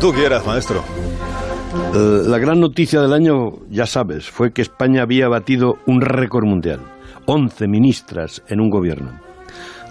Tú 0.00 0.10
quieras, 0.12 0.44
maestro. 0.46 0.82
Eh, 1.94 2.22
la 2.26 2.38
gran 2.38 2.60
noticia 2.60 3.00
del 3.02 3.12
año, 3.12 3.58
ya 3.70 3.86
sabes, 3.86 4.28
fue 4.30 4.52
que 4.52 4.62
España 4.62 5.02
había 5.02 5.28
batido 5.28 5.76
un 5.86 6.00
récord 6.00 6.44
mundial. 6.44 6.80
11 7.26 7.68
ministras 7.68 8.42
en 8.48 8.60
un 8.60 8.70
gobierno. 8.70 9.20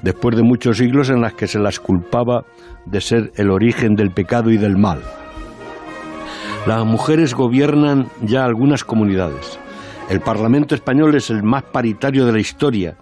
Después 0.02 0.36
de 0.36 0.44
muchos 0.44 0.78
siglos 0.78 1.10
en 1.10 1.22
las 1.22 1.34
que 1.34 1.48
se 1.48 1.60
las 1.60 1.80
culpaba 1.80 2.44
de 2.86 3.00
ser 3.00 3.32
el 3.36 3.52
origen 3.52 3.96
del 3.96 4.12
pecado 4.12 4.50
y 4.50 4.58
del 4.58 4.76
mal. 4.76 5.02
Las 6.66 6.84
mujeres 6.84 7.34
gobiernan 7.34 8.10
ya 8.22 8.44
algunas 8.44 8.84
comunidades. 8.84 9.60
El 10.10 10.20
Parlamento 10.20 10.76
español 10.76 11.16
es 11.16 11.30
el 11.30 11.44
más 11.44 11.64
paritario 11.64 12.26
de 12.26 12.34
la 12.34 12.40
historia 12.40 12.98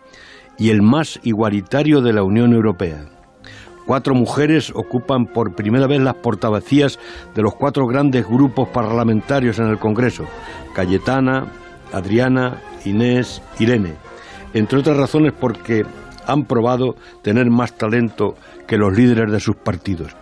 y 0.57 0.69
el 0.69 0.81
más 0.81 1.19
igualitario 1.23 2.01
de 2.01 2.13
la 2.13 2.23
Unión 2.23 2.53
Europea. 2.53 3.18
Cuatro 3.89 4.13
mujeres 4.13 4.71
ocupan 4.75 5.25
por 5.25 5.55
primera 5.55 5.87
vez 5.87 5.99
las 5.99 6.13
portavacías 6.13 6.99
de 7.33 7.41
los 7.41 7.55
cuatro 7.55 7.87
grandes 7.87 8.23
grupos 8.23 8.67
parlamentarios 8.67 9.57
en 9.57 9.65
el 9.65 9.79
Congreso, 9.79 10.25
Cayetana, 10.75 11.47
Adriana, 11.91 12.61
Inés, 12.85 13.41
Irene, 13.57 13.95
entre 14.53 14.77
otras 14.77 14.95
razones 14.95 15.33
porque 15.33 15.87
han 16.27 16.45
probado 16.45 16.97
tener 17.23 17.49
más 17.49 17.79
talento 17.79 18.35
que 18.67 18.77
los 18.77 18.95
líderes 18.95 19.31
de 19.31 19.39
sus 19.39 19.55
partidos. 19.55 20.15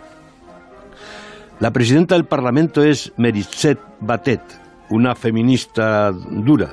La 1.60 1.72
presidenta 1.72 2.16
del 2.16 2.24
Parlamento 2.24 2.82
es 2.82 3.12
Meritxet 3.18 3.80
Batet, 4.00 4.44
una 4.92 5.14
feminista 5.14 6.14
dura, 6.14 6.70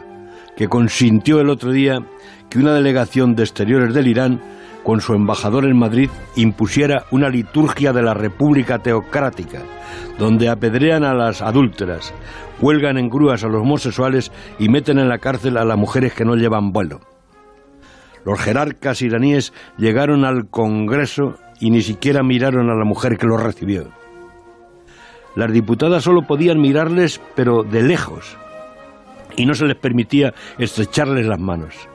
que 0.57 0.69
consintió 0.69 1.41
el 1.41 1.51
otro 1.51 1.73
día 1.73 2.07
que 2.49 2.61
una 2.61 2.73
delegación 2.73 3.35
de 3.35 3.43
exteriores 3.43 3.93
del 3.95 4.07
Irán 4.07 4.54
con 4.85 5.01
su 5.01 5.15
embajador 5.15 5.65
en 5.65 5.77
Madrid, 5.77 6.11
impusiera 6.37 7.07
una 7.11 7.29
liturgia 7.29 7.93
de 7.93 8.03
la 8.03 8.15
República 8.15 8.79
Teocrática, 8.79 9.63
donde 10.19 10.49
apedrean 10.49 11.03
a 11.05 11.15
las 11.15 11.43
adúlteras, 11.43 12.15
cuelgan 12.61 12.99
en 12.99 13.09
grúas 13.09 13.43
a 13.43 13.49
los 13.49 13.63
homosexuales 13.63 14.31
y 14.59 14.69
meten 14.69 14.99
en 14.99 15.09
la 15.09 15.19
cárcel 15.19 15.57
a 15.57 15.65
las 15.65 15.79
mujeres 15.79 16.13
que 16.13 16.25
no 16.25 16.37
llevan 16.37 16.71
vuelo. 16.73 17.01
Los 18.25 18.41
jerarcas 18.41 19.03
iraníes 19.03 19.53
llegaron 19.77 20.25
al 20.25 20.49
Congreso 20.49 21.35
y 21.61 21.71
ni 21.71 21.83
siquiera 21.83 22.23
miraron 22.23 22.71
a 22.71 22.75
la 22.75 22.85
mujer 22.85 23.17
que 23.17 23.27
los 23.27 23.43
recibió. 23.43 23.89
Las 25.35 25.51
diputadas 25.51 26.05
solo 26.05 26.23
podían 26.23 26.61
mirarles, 26.61 27.21
pero 27.35 27.65
de 27.65 27.83
lejos, 27.83 28.37
y 29.37 29.47
no 29.47 29.55
se 29.55 29.67
les 29.67 29.77
permitía 29.77 30.33
estrecharles 30.59 31.27
las 31.27 31.41
manos 31.41 31.89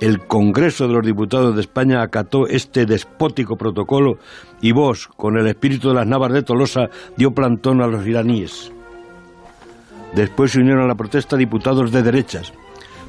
el 0.00 0.26
Congreso 0.26 0.86
de 0.86 0.94
los 0.94 1.06
Diputados 1.06 1.54
de 1.54 1.62
España 1.62 2.02
acató 2.02 2.46
este 2.46 2.84
despótico 2.84 3.56
protocolo 3.56 4.18
y 4.60 4.72
vos, 4.72 5.08
con 5.16 5.38
el 5.38 5.46
espíritu 5.46 5.88
de 5.88 5.94
las 5.94 6.06
Navas 6.06 6.32
de 6.32 6.42
Tolosa, 6.42 6.88
dio 7.16 7.30
plantón 7.30 7.80
a 7.80 7.86
los 7.86 8.06
iraníes. 8.06 8.72
Después 10.14 10.52
se 10.52 10.60
unieron 10.60 10.84
a 10.84 10.88
la 10.88 10.94
protesta 10.94 11.36
diputados 11.36 11.92
de 11.92 12.02
derechas, 12.02 12.52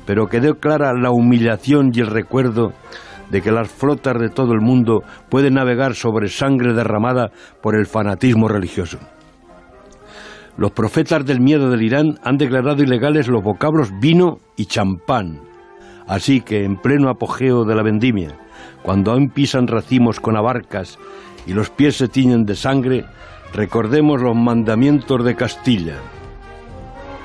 pero 0.05 0.27
quedó 0.27 0.55
clara 0.55 0.93
la 0.93 1.11
humillación 1.11 1.91
y 1.93 1.99
el 1.99 2.07
recuerdo 2.07 2.73
de 3.29 3.41
que 3.41 3.51
las 3.51 3.69
flotas 3.69 4.19
de 4.19 4.29
todo 4.29 4.53
el 4.53 4.61
mundo 4.61 5.03
pueden 5.29 5.55
navegar 5.55 5.95
sobre 5.95 6.29
sangre 6.29 6.73
derramada 6.73 7.31
por 7.61 7.75
el 7.75 7.85
fanatismo 7.85 8.47
religioso. 8.47 8.97
Los 10.57 10.71
profetas 10.71 11.25
del 11.25 11.41
miedo 11.41 11.69
del 11.69 11.83
Irán 11.83 12.17
han 12.23 12.37
declarado 12.37 12.81
ilegales 12.81 13.27
los 13.27 13.43
vocablos 13.43 13.91
vino 13.99 14.37
y 14.55 14.65
champán, 14.65 15.46
Así 16.07 16.41
que 16.41 16.63
en 16.63 16.77
pleno 16.77 17.09
apogeo 17.09 17.65
de 17.65 17.75
la 17.75 17.83
vendimia, 17.83 18.37
cuando 18.81 19.11
aún 19.11 19.29
pisan 19.29 19.67
racimos 19.67 20.19
con 20.19 20.37
abarcas 20.37 20.97
y 21.45 21.53
los 21.53 21.69
pies 21.69 21.97
se 21.97 22.07
tiñen 22.07 22.45
de 22.45 22.55
sangre, 22.55 23.05
recordemos 23.53 24.21
los 24.21 24.35
mandamientos 24.35 25.23
de 25.23 25.35
Castilla. 25.35 25.97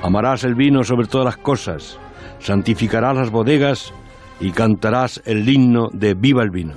Amarás 0.01 0.43
el 0.43 0.55
vino 0.55 0.83
sobre 0.83 1.07
todas 1.07 1.25
las 1.25 1.37
cosas, 1.37 1.97
santificarás 2.39 3.15
las 3.15 3.31
bodegas 3.31 3.93
y 4.41 4.51
cantarás 4.51 5.21
el 5.25 5.47
himno 5.47 5.87
de 5.93 6.13
Viva 6.13 6.43
el 6.43 6.49
vino. 6.49 6.73